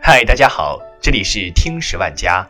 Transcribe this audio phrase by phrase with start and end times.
[0.00, 2.46] 嗨，大家好，这里是听十万加，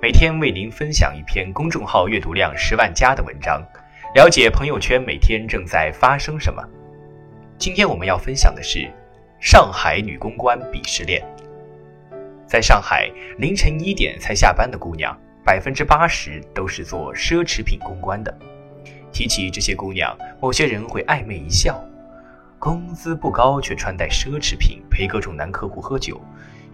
[0.00, 3.62] 每天为您分享一篇公众号阅读量十万加的文章，
[4.14, 6.62] 了解朋友圈每天正在发生什么。
[7.58, 8.90] 今天我们要分享的是
[9.40, 11.22] 上海女公关鄙视链。
[12.46, 18.36] 在上海，凌晨一点才下班的姑娘，百分之八十都是做奢侈品公关的。
[19.12, 21.82] 提起这些姑娘，某些人会暧昧一笑。
[22.58, 26.18] 工资不高却穿戴奢侈品陪各种男客户喝酒，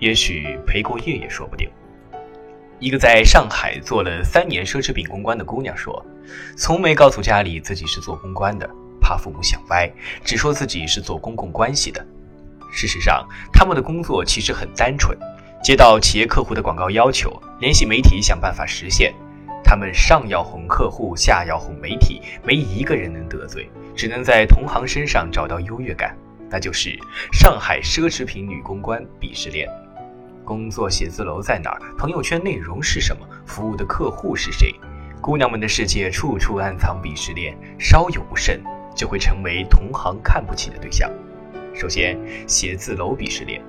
[0.00, 1.68] 也许陪过夜也说不定。
[2.80, 6.04] 一个在上海做了三年奢侈品公关的姑娘说
[6.56, 8.68] ：“从没告诉家里自己是做公关的，
[9.00, 9.88] 怕父母想歪，
[10.24, 12.04] 只说自己是做公共关系的。
[12.72, 15.16] 事实上，他们的工作其实很单纯，
[15.62, 19.14] 接到企业客户的广告要求，联系媒体想办法实现。
[19.62, 26.16] 他们上要哄客户，下要哄媒体，没一个人能得罪。”只能在同行身上找到优越感，
[26.48, 26.98] 那就是
[27.32, 29.68] 上海奢侈品女公关鄙视链。
[30.44, 31.80] 工作写字楼在哪儿？
[31.96, 33.26] 朋友圈内容是什么？
[33.46, 34.74] 服务的客户是谁？
[35.20, 38.62] 姑娘们的世界处处暗藏鄙视链，稍有不慎
[38.94, 41.10] 就会成为同行看不起的对象。
[41.74, 43.62] 首先，写字楼鄙视链，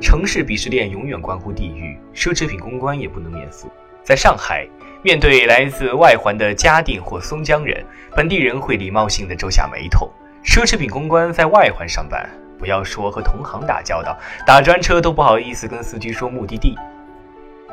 [0.00, 3.70] 城市鄙视链永远关乎地域，奢侈品公关也不能免俗。
[4.02, 4.68] 在上海。
[5.04, 7.84] 面对来自外环的嘉定或松江人，
[8.16, 10.10] 本地人会礼貌性的皱下眉头。
[10.42, 12.26] 奢侈品公关在外环上班，
[12.58, 14.16] 不要说和同行打交道，
[14.46, 16.76] 打专车都不好意思跟司机说目的地。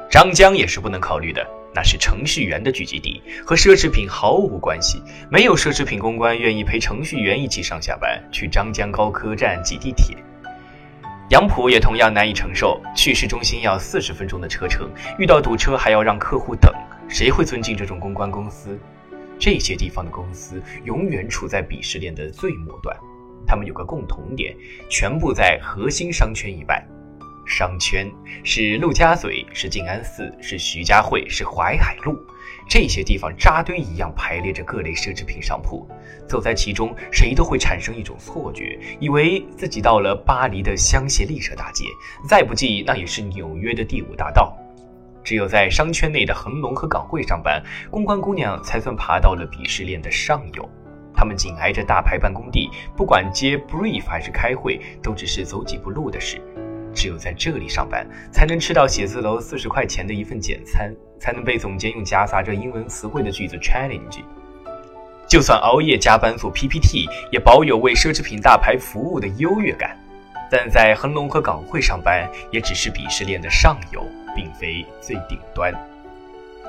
[0.10, 5.02] 张江也是不能考虑的，那是程序员的聚集地，和奢侈品毫无关系。
[5.30, 10.18] 没有奢侈品公关愿意陪程序员一起上下班，去张江高科站挤地铁。
[11.30, 16.70] 杨浦也同样难以承受，去市中心要四十分钟的车程，遇到堵车还要让客户等。
[17.08, 18.78] 谁会尊敬这种公关公司？
[19.40, 22.96] 这些地方的公司永远处在鄙视链的最末端。
[23.46, 24.56] 他们有个共同点，
[24.90, 26.86] 全部在核心商圈以外。
[27.46, 28.10] 商圈
[28.44, 32.16] 是陆家嘴，是静安寺，是徐家汇，是淮海路。
[32.70, 35.86] 这些地方扎堆一样排列着各类奢侈品商铺，
[36.28, 41.84] 走在其中，谁都会产生一种错觉，以为自己到了巴黎的香榭丽舍大街，
[42.30, 44.56] 再不济那也是纽约的第五大道。
[45.24, 50.70] 只有在商圈内的恒隆和港汇上班，公关姑娘才算爬到了鄙视链的上游。
[51.22, 52.68] 他们紧挨着大牌办公地，
[52.98, 56.42] 不管接 brief 还是开会，都只是走几步路的事。
[56.96, 64.24] 只有在这里上班，才能吃到写字楼四十块钱的一份简餐，才能被总监用夹杂着英文词汇的句子 challenge。
[65.28, 69.96] 就算熬夜加班做 PPT，也保有为奢侈品大牌服务的优越感。
[70.50, 74.04] 但在恒隆和港汇上班，也只是鄙视链的上游。
[74.34, 75.74] 并非最顶端，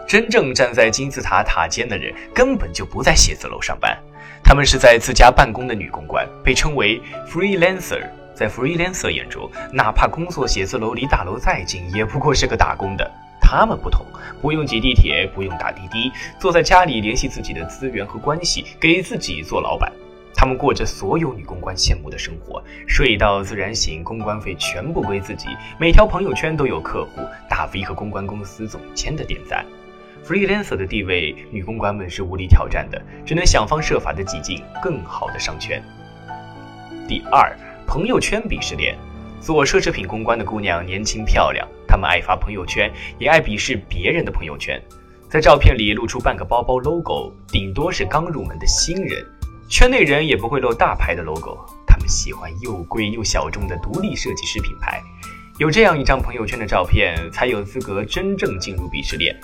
[0.08, 3.96] 真正站在金字塔塔尖的人根本就不在写字楼上班，
[4.42, 8.02] 他们是在自家办公的女公关，被称为 freelancer。
[8.34, 13.08] 在 freelancer 眼中，哪怕工作写字楼离大楼再近，也不过是个打工的。
[13.40, 14.06] 他们不同，
[14.40, 19.92] 不用挤地铁，不用打滴滴，坐在家里联系自己的资源和关系，给自己做老板。
[20.34, 29.64] 他们过着所有女公关羡慕的生活，睡到自然醒，公关费全部归自己，每条朋友圈都有客户、大 V 和公关公司总监的点赞。
[30.24, 35.82] Freelancer 的地位，女公关们是无力挑战的，只能想方设法的挤进更好的商圈。
[37.08, 37.52] 第二，
[37.88, 38.96] 朋友圈鄙视链。
[39.40, 42.88] 做奢侈品公关的姑娘年轻漂亮，她们爱发朋友圈，
[43.18, 44.80] 也爱鄙视别人的朋友圈，
[45.28, 49.26] 在照片里露出半个包包 logo，顶多是刚入门的新人。
[49.68, 55.02] 圈内人也不会露大牌的 logo，他们喜欢又贵又小众的独立设计师品牌。
[55.58, 59.34] 有这样一张朋友圈的照片，才有资格真正进入鄙视链。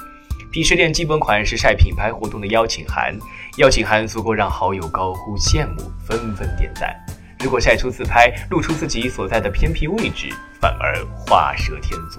[0.51, 3.15] 鄙视链基本款是晒品牌活动的邀请函，
[3.59, 6.97] 邀请函足够让好友高呼羡慕，纷纷点赞。
[7.41, 10.29] 如果晒出自拍，露出自己所在的偏僻位置，
[10.59, 12.19] 反而画蛇添足。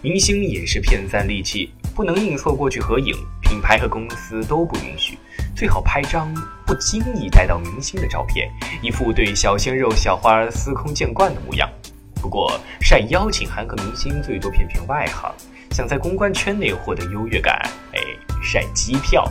[0.00, 3.12] 明星也是骗赞利器，不能硬凑过去合影，
[3.42, 5.18] 品牌和公司都不允许。
[5.56, 6.32] 最好拍张
[6.64, 8.48] 不经意带到明星的照片，
[8.80, 11.68] 一副对小鲜肉、小花儿司空见惯的模样。
[12.14, 15.34] 不过晒邀请函和明星最多骗骗外行，
[15.70, 17.60] 想在公关圈内获得优越感，
[17.92, 18.00] 哎，
[18.42, 19.30] 晒机票。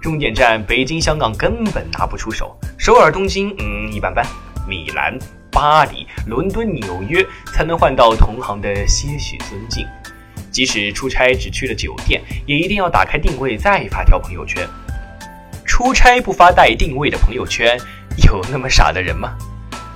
[0.00, 4.24] 终点站北京、香港根本拿不出手，首尔、东京，嗯，一般般。
[4.66, 5.18] 米兰、
[5.50, 9.86] 巴黎、伦敦、纽约才能换到同行的些许尊敬。
[10.50, 14.66] 即使出差只去了酒店，也一定要打开定位再发条朋友圈。
[15.64, 17.78] 出差不发带定位的朋友圈，
[18.26, 19.36] 有那么傻的人吗？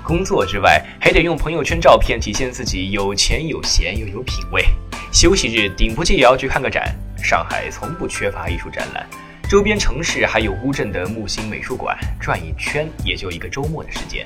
[0.03, 4.65] 工作之外还得用朋友圈照片体现自己有钱有闲又有品味。
[5.11, 6.95] 休息日顶不济也要去看个展。
[7.23, 9.07] 上海从不缺乏艺术展览，
[9.49, 14.25] 周边城市还有乌镇的木心美术馆，转一圈也就一个周末的时间。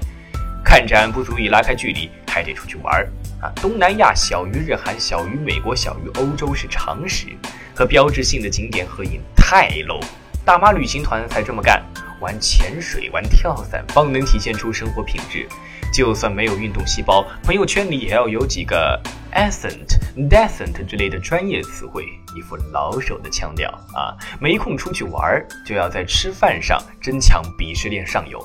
[0.64, 3.08] 看展不足以拉开距离，还得出去玩儿。
[3.40, 7.26] 啊，东南亚小于日韩，小于美国，小于欧洲是常识。
[7.74, 10.02] 和标志性的景点合影太 low，
[10.44, 11.82] 大妈旅行团才这么干，
[12.22, 15.46] 玩潜水、玩跳伞，方能体现出生活品质。
[15.92, 18.98] 就算没有运动细胞，朋友圈里也要有几个
[19.34, 19.98] ascent、
[20.30, 22.04] descent 之类的专业词汇，
[22.34, 24.16] 一副老手的腔调啊。
[24.40, 28.40] 没空出去玩，就要在吃饭上争抢鄙视链上游。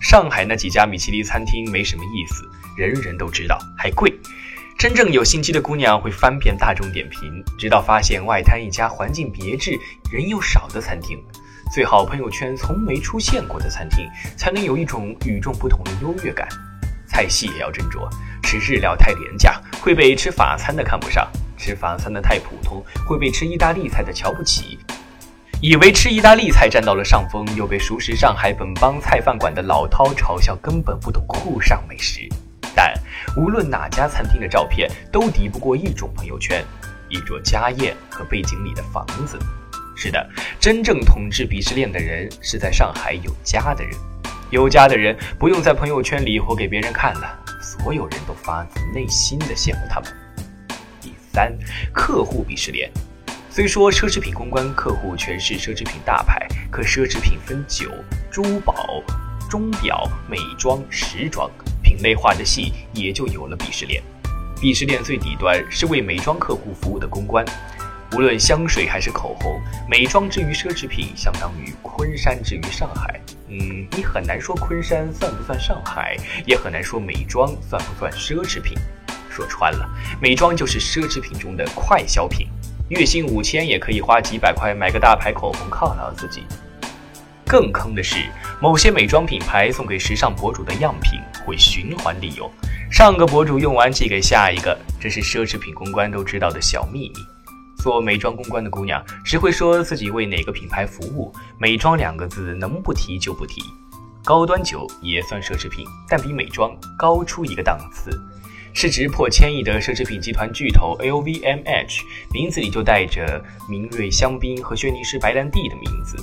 [0.00, 2.44] 上海那几家米其林餐厅没什么意思。
[2.76, 4.12] 人人都知道还贵，
[4.78, 9.78] 真正有心机的姑娘会翻遍大众点评，直到发现外滩一家环境别致、
[10.10, 11.22] 人又少的餐厅，
[11.72, 16.46] 最好朋友圈从没出现过的餐厅，才能有一种与众不同的优越感。
[17.06, 18.06] 菜系也要斟酌，
[18.42, 21.26] 吃日料太廉价，会被吃法餐的看不上；
[21.56, 24.78] 吃法餐的太普通，会被吃意大利菜的瞧不起。
[25.62, 32.28] 以为吃意大利菜占到了上风，又被熟识上海本帮菜饭馆的老饕嘲笑根本不懂沪上美食。
[32.76, 32.92] 但
[33.34, 36.62] 无论哪家餐厅的照片，都敌不过一种朋友圈：
[37.08, 39.38] 一桌家宴和背景里的房子。
[40.02, 40.28] 是的，
[40.58, 43.94] 真正统治鄙视链的人是在上海有家的人。
[44.50, 50.12] 有家的人不用在朋友圈里活给别人看了，所有人都发自内心的羡慕他们。
[51.00, 51.56] 第三，
[51.92, 52.90] 客户鄙视链。
[53.48, 57.88] 虽说奢侈品公关客户全是奢侈品大牌，可奢侈品分酒、
[58.28, 59.00] 珠宝、
[59.48, 61.48] 钟表、美妆、时装。
[61.80, 64.02] 品类化的细，也就有了鄙视链。
[64.56, 67.44] 鄙视链最底端是为美妆客户服务的公关，
[68.14, 73.18] 无论香水还是口红，美妆之于奢侈品，相当于昆山之于上海。
[73.48, 76.16] 嗯，你很难说昆山算不算上海，
[76.46, 78.76] 也很难说美妆算不算奢侈品。
[79.30, 79.88] 说穿了，
[80.20, 82.46] 美妆就是奢侈品中的快消品，
[82.90, 86.42] 月薪五千也可以花几百块买个大牌口红犒劳自己。
[87.46, 88.16] 更坑的是，
[88.60, 92.50] 某些美妆品牌送给时尚博主的样品会循环利用，
[92.90, 97.14] 上个博主用完寄给下一个，这是奢侈品公关都知道的小秘密。
[97.82, 103.60] 做美妆公关的姑娘只会说自己为哪个品牌服务，美妆两个字能不提就不提。
[104.24, 108.16] 高端酒也算奢侈品，但比美妆高出一个档次，
[108.72, 112.02] 市值破千亿的奢侈品集团巨头 LVMH，
[112.32, 116.16] 名字里就带着明锐香槟和轩尼诗白兰地的名字。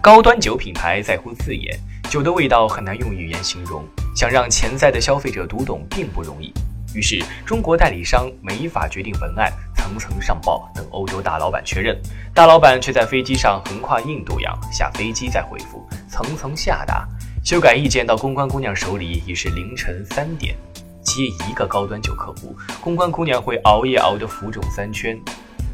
[0.00, 1.76] 高端酒品牌在乎字眼，
[2.08, 3.84] 酒的味道很难用语言形容，
[4.14, 6.54] 想让潜在的消费者读懂并不容易。
[6.94, 9.52] 于是，中国代理商没法决定文案，
[9.88, 11.98] 层层上报，等欧洲大老板确认，
[12.34, 17.08] 大老板却在飞机上横跨印度洋，下飞机再回复，层层下达，
[17.42, 20.54] 修改意见到公关姑娘手里已是凌晨三点。
[21.02, 25.18] 接一个高端酒客户，公关姑娘会熬夜熬得浮肿三圈，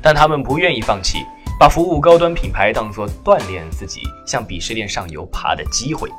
[0.00, 1.24] 但他们不愿意放弃。
[1.56, 6.10] 把服务高端品牌当作锻炼自己向鄙视链上游爬的机会。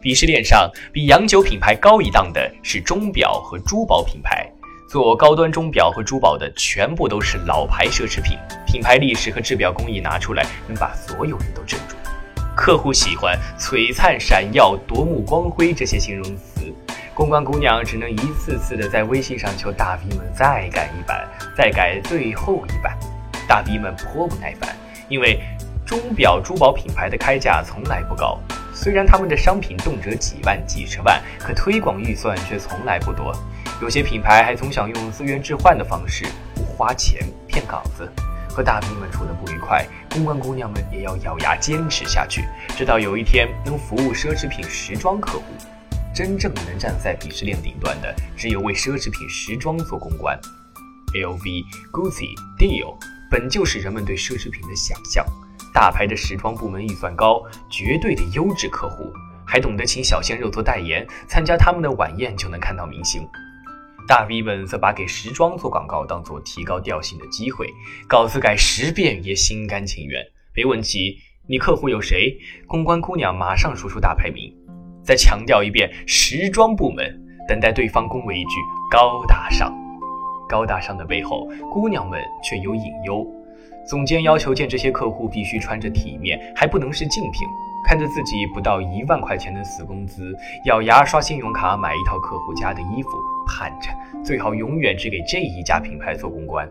[0.00, 4.47] 鄙视链上比洋酒品牌高一档的是钟表和珠宝品牌，
[4.88, 11.94] 做高端钟表和珠宝的全部都是老牌奢侈品，品牌历史和制表工艺拿出来，能把所有人都镇住。
[12.56, 16.72] 客户喜欢璀璨、闪耀、夺目光辉这些形容词，
[17.12, 22.96] 公关姑娘只能一次次的在微信上求大 V 们再改一版，再改最后一版。
[23.46, 24.74] 大 V 们颇不耐烦，
[25.10, 25.38] 因为
[25.84, 28.40] 钟表珠宝品牌的开价从来不高，
[28.72, 33.36] 虽然他们的商品动辄几万、几十万，可推广预算却从来不多。
[33.80, 38.10] 有些品牌还总想用资源置换的方式不花钱骗稿子，
[38.50, 42.44] 和大 V 们处得不愉快，公关姑娘们也要咬牙坚持下去，
[42.76, 45.44] 直到有一天能服务奢侈品时装客户。
[46.12, 50.36] 真正能站在鄙视链顶端的，只有为奢侈品时装做公关
[51.14, 52.96] ，LV、Gucci、Dior。
[53.30, 55.24] 本就是人们对奢侈品的想象，
[55.72, 59.12] 大牌的时装部门预算高，绝对的优质客户，
[59.46, 63.22] 还懂得请小鲜肉做代言，参加他们的晚宴就能看到明星。
[64.08, 67.68] 大 V 们则把给时装做广告当做提高调性的机会，
[68.08, 70.24] 稿子改十遍也心甘情愿。
[70.54, 72.34] 别问起你客户有谁，
[72.66, 74.50] 公关姑娘马上说出大牌名，
[75.04, 77.04] 再强调一遍时装部门，
[77.46, 78.56] 等待对方恭维一句
[78.90, 79.70] 高大上。
[80.48, 83.26] 高大上的背后，姑娘们却有隐忧。
[83.86, 87.46] 总监要求见这些客户必须穿着体面，还不能是竞品。
[87.88, 93.08] 看着自己不到一万块钱的死工资，咬牙刷信用卡买一套客户家的衣服，
[93.46, 93.88] 盼着
[94.22, 96.68] 最好永远只给这一家品牌做公关。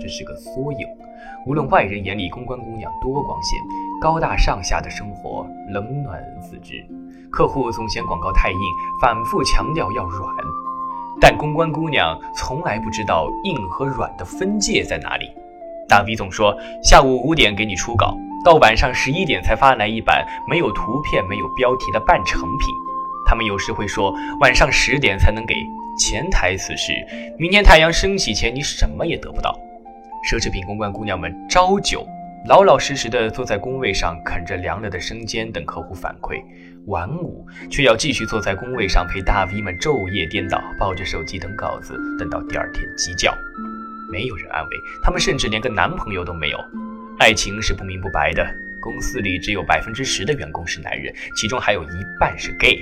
[0.00, 0.86] 这是个缩影。
[1.46, 3.60] 无论外人眼里公关姑娘多光鲜，
[4.00, 6.82] 高大上下的生活冷暖自知。
[7.30, 8.58] 客户总嫌广告太硬，
[9.02, 10.34] 反复强调要软。
[11.20, 15.30] 但公关姑娘从来不知道硬和软的分界在哪里。
[15.86, 18.16] 大 V 总说下午五点给你出稿，
[18.48, 22.74] 到晚上十一点才发来一版没有图片、没有标题的半成品。
[23.26, 25.54] 他们有时会说晚上十点才能给，
[25.98, 26.94] 潜台词是：
[27.38, 29.54] 明天太阳升起前，你什么也得不到。
[30.26, 32.08] 奢侈品公关姑娘们朝九，
[32.46, 36.42] 老老实实的坐在工位上，啃着凉了的生煎等客户反馈；
[36.86, 43.30] 晚五，却要继续坐在工位上陪大 V 们昼夜颠倒，抱着手机等稿子，等到第二天鸡叫。
[44.10, 44.70] 没有人安慰
[45.02, 46.58] 他们，甚至连个男朋友都没有。
[47.18, 48.46] 爱情是不明不白的，
[48.80, 52.80] 公司里只有百分之十的员工是男人，其中还有一半是 gay。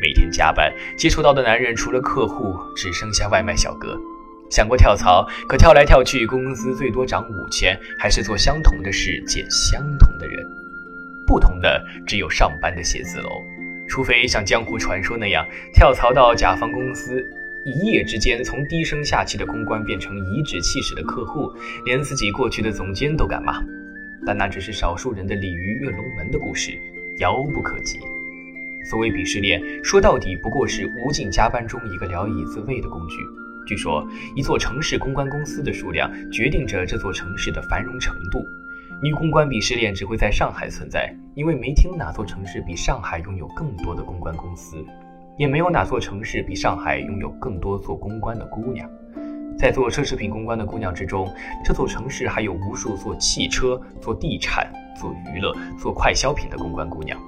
[0.00, 4.00] 每天加班接触到的男人，除了客户，只剩下外卖小哥。
[4.48, 10.46] 想过跳槽，可跳来跳去，工资最多涨五千，还是做相同的事，见相同的人。
[11.26, 13.30] 不同的只有上班的写字楼，
[13.88, 17.24] 除非像江湖传说那样，跳槽到甲方公司，
[17.64, 21.52] 一夜之间从低声下气的公关变成颐指气使的客户，
[21.84, 23.62] 连自己过去的总监都敢骂。
[24.26, 26.72] 但那只是少数人的鲤鱼跃龙门的故事，
[27.18, 27.98] 遥不可及。
[28.84, 33.16] 所谓鄙视链，说到底不过是无尽加班中一个聊以自慰的工具。
[33.64, 34.04] 据说，
[34.34, 38.44] 一座城市公关公司的数量决定着这座城市的繁荣程度。
[39.00, 44.84] 女公关鄙视链只会在上海存在，因为没听哪座城市比上海拥有更多的公关公司，
[45.38, 48.88] 也没有哪座城市比上海拥有更多做公关的姑娘。
[49.58, 51.30] 在做奢侈品公关的姑娘之中，
[51.64, 57.18] 这座城市还有无数做汽车、做地产、做娱乐、做快消品的公关姑娘。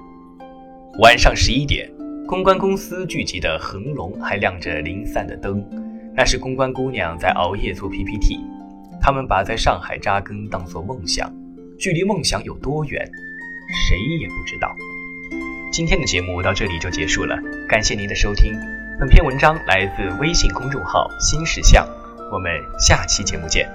[0.99, 1.89] 晚上十一点，
[2.27, 5.63] 公关公司聚集的恒隆还亮着零散的灯，
[6.13, 8.39] 那是公关姑娘在熬夜做 PPT。
[8.99, 11.31] 她们把在上海扎根当做梦想，
[11.79, 14.67] 距离梦想有多远，谁也不知道。
[15.75, 18.57] 今天的节目到这里就结束了，感谢您的收听。
[18.97, 21.85] 本篇文章来自微信公众号新石像，
[22.31, 23.69] 我们下期节目见。